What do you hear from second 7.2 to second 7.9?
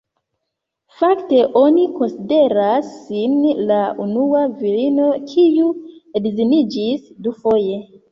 dufoje.